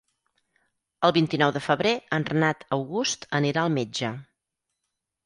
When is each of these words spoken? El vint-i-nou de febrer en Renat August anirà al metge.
El 1.07 1.11
vint-i-nou 1.17 1.51
de 1.57 1.61
febrer 1.65 1.91
en 2.17 2.25
Renat 2.29 2.65
August 2.79 3.29
anirà 3.41 3.67
al 3.67 3.71
metge. 3.77 4.11